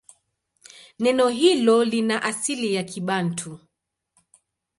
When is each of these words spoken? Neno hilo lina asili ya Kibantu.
Neno 0.99 1.27
hilo 1.29 1.83
lina 1.83 2.23
asili 2.23 2.73
ya 2.73 2.83
Kibantu. 2.83 3.59